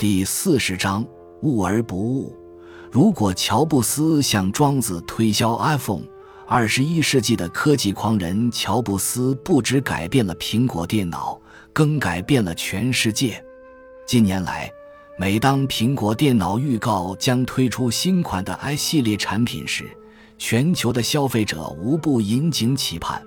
[0.00, 1.06] 第四十章：
[1.42, 2.34] 悟而不悟。
[2.90, 6.04] 如果乔布斯向庄子推销 iPhone，
[6.46, 11.38] 二十一世纪的科技狂人乔布斯不止改变了苹果电脑，
[11.74, 13.44] 更改变了全世界。
[14.06, 14.72] 近年来，
[15.18, 19.84] 每当苹果电脑预告将推出新款的 i 系列产品时，
[20.38, 23.22] 全球的消费者无不引颈期盼。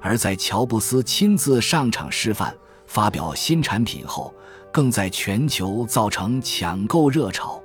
[0.00, 2.56] 而在乔布斯亲自上场示范、
[2.88, 4.34] 发表新产品后，
[4.72, 7.62] 更在全球造成抢购热潮。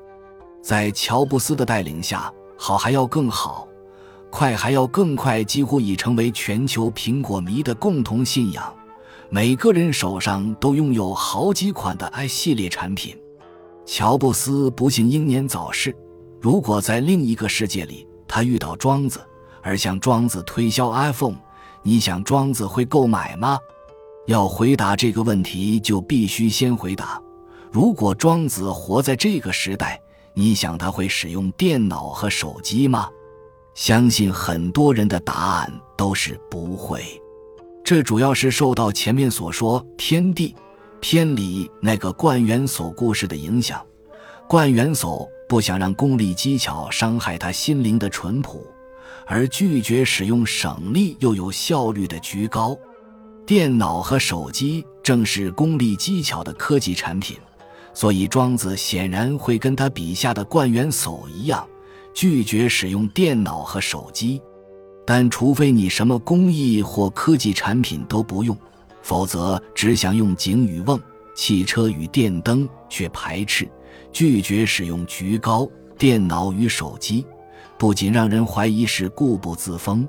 [0.62, 3.68] 在乔布斯的带领下，好还要更好，
[4.30, 8.72] 快还要更快，几乎已成为全球苹果迷的共同信仰。
[9.30, 13.18] 每个人手上都拥有好几款的 i 系列产品。
[13.86, 15.96] 乔布斯不幸英年早逝。
[16.40, 19.22] 如果在另一个世界里，他遇到庄子，
[19.62, 21.38] 而向庄子推销 iPhone，
[21.82, 23.58] 你想庄子会购买吗？
[24.26, 27.22] 要回答这个问题，就必须先回答：
[27.72, 30.00] 如果庄子活在这个时代。
[30.36, 33.08] 你想他会使用电脑和手机吗？
[33.76, 37.04] 相信很多人的答案都是不会。
[37.84, 40.56] 这主要是受到前面所说天地
[41.00, 43.80] 偏离那个冠元叟故事的影响。
[44.50, 48.66] 冠元叟不想让功利技巧伤害他心灵的淳朴，
[49.28, 52.76] 而拒绝使用省力又有效率的居高。
[53.46, 57.38] 电脑和手机正是功利技巧的科技产品。
[57.94, 61.68] 所以，庄子显然会跟他笔下的冠元叟一样，
[62.14, 64.42] 拒绝使用电脑和手机。
[65.06, 68.58] 但除非你什么工艺或科技产品都不用，
[69.02, 71.00] 否则只想用井与瓮、
[71.36, 73.70] 汽车与电灯，却排斥、
[74.12, 77.26] 拒绝使用菊高、电脑与手机，
[77.78, 80.08] 不仅让人怀疑是固步自封，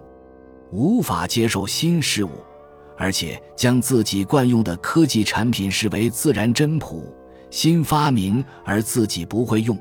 [0.70, 2.30] 无法接受新事物，
[2.96, 7.04] 而且将自己惯用的科技产品视为自然真朴。
[7.50, 9.78] 新发明而自己不会用，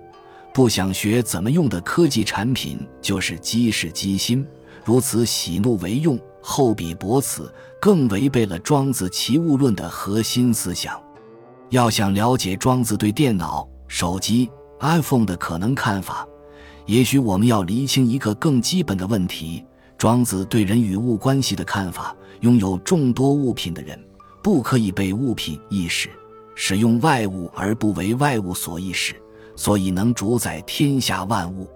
[0.53, 4.45] 不想学怎么用的科技产品就是机是机心，
[4.86, 11.02] 如此喜怒为用，厚彼薄此，更违背了庄子齐物论的核心思想。
[11.69, 14.47] 要想了解庄子对电脑、手机、
[14.79, 16.28] iPhone 的可能看法，
[16.85, 19.66] 也许我们要厘清一个更基本的问题：
[20.03, 22.14] 庄子对人与物关系的看法。
[22.41, 23.97] 拥有众多物品的人，
[24.41, 26.09] 不可以被物品意识。
[26.56, 29.16] 使用外物而不为外物所意识，
[29.56, 31.69] 所以能主宰天下万物。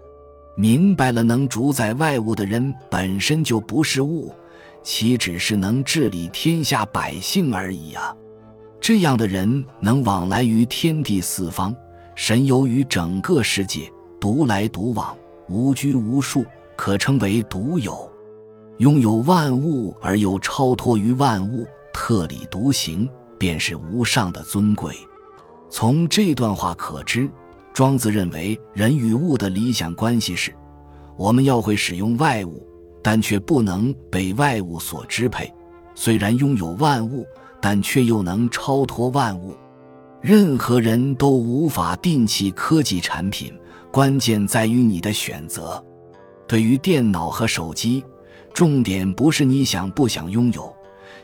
[0.58, 4.36] 明白了，能主宰外物的人本身就不是物，
[4.84, 8.14] 岂只是能治理天下百姓而已啊！
[8.82, 11.74] 这样的人能往来于天地四方，
[12.14, 13.90] 神游于整个世界，
[14.20, 15.16] 独来独往，
[15.48, 16.46] 无拘无束，
[16.76, 18.12] 可称为独有。
[18.78, 23.10] 拥有万物而又超脱于万物，特立独行。
[23.40, 24.96] 便是无上的尊贵。
[25.70, 27.30] 从这段话可知，
[27.72, 30.52] 庄子认为人与物的理想关系是：
[31.16, 32.66] 我们要会使用外物，
[33.04, 35.46] 但却不能被外物所支配；
[35.94, 37.28] 虽然拥有万物，
[37.62, 39.56] 但却又能超脱万物。
[40.20, 43.54] 任何人都无法摒弃科技产品，
[43.92, 45.80] 关键在于你的选择。
[46.48, 48.04] 对于电脑和手机，
[48.58, 50.76] 重点不是你想不想拥有，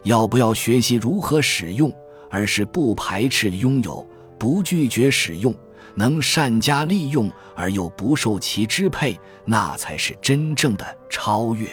[0.04, 1.92] 要不要学习如何使用。
[2.30, 4.04] 而是不排斥拥有，
[4.40, 5.54] 不拒绝使用，
[5.94, 11.68] 能善加利用而又不受其支配，那才是真正的超越。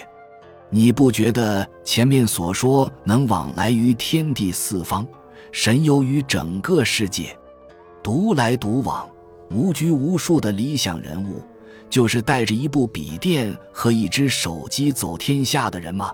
[0.69, 5.07] 你不觉得前面所说能往来于天地四方，
[5.51, 7.35] 神游于整个世界，
[8.03, 9.09] 独来独往，
[9.51, 11.43] 无拘无束的理想人物，
[11.91, 16.11] 就是带着一部笔电和一只手机走天下的人吗？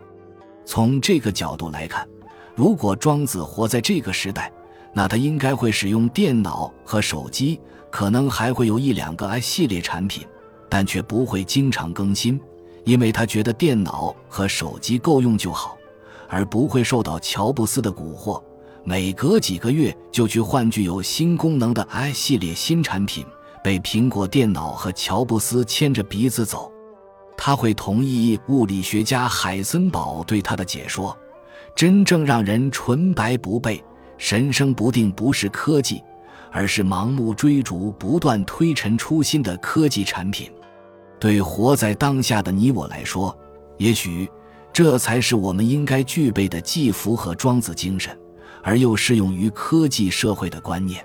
[0.64, 2.08] 从这个角度来看。
[2.56, 4.50] 如果庄子活在这个时代，
[4.94, 7.60] 那他应该会使用电脑和手机，
[7.90, 10.26] 可能还会有一两个 i 系列产品，
[10.66, 12.40] 但却不会经常更新，
[12.84, 15.76] 因为他觉得电脑和手机够用就好，
[16.30, 18.42] 而不会受到乔布斯的蛊惑，
[18.84, 23.22] 每隔几个月就去换具有新功能的 i 系列新产品，
[23.66, 26.70] 被苹果电脑和乔布斯牵着鼻子走。
[27.36, 31.18] 他会同意物理学家海森堡对他的解说。
[31.74, 33.82] 真正让人纯白不备、
[34.18, 36.00] 神生不定，不是科技，
[36.52, 40.48] 而是盲目追逐、不断推陈出新的科技产品。
[41.18, 43.36] 对活在当下的你我来说，
[43.78, 44.30] 也许
[44.72, 48.16] 这才是我们应该具备的，既符合庄子精神，
[48.62, 51.04] 而又适用于科技社会的观念。